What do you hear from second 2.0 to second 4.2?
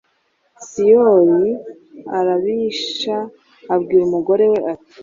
arabisha, abwira